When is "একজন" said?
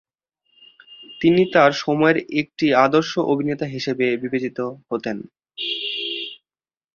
2.39-2.71